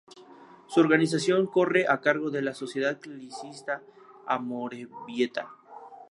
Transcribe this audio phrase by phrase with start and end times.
[0.65, 3.83] Su organización corre a cargo de la Sociedad Ciclista
[4.25, 5.47] Amorebieta.